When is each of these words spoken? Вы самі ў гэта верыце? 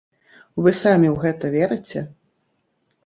Вы 0.61 0.71
самі 0.77 1.07
ў 1.11 1.17
гэта 1.25 1.45
верыце? 1.59 1.99